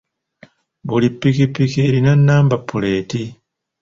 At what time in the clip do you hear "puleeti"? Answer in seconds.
2.69-3.21